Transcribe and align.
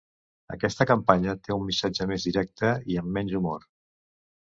Aquesta 0.53 0.85
campanya 0.91 1.35
té 1.47 1.53
un 1.55 1.61
missatge 1.67 2.07
més 2.13 2.25
directe 2.29 2.71
i 2.95 2.99
amb 3.03 3.13
menys 3.19 3.37
humor. 3.41 3.69